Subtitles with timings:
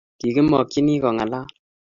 [0.19, 1.47] kikimakchini kong'alal